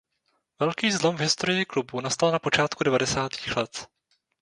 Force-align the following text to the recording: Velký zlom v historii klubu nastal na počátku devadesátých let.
Velký 0.59 0.91
zlom 0.91 1.15
v 1.17 1.19
historii 1.19 1.65
klubu 1.65 2.01
nastal 2.01 2.31
na 2.31 2.39
počátku 2.39 2.83
devadesátých 2.83 3.55
let. 3.57 3.87